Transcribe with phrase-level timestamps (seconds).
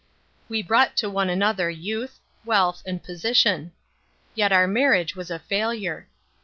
[0.49, 3.71] We brought to one another youth, wealth and position.
[4.33, 6.07] Yet our marriage was a failure.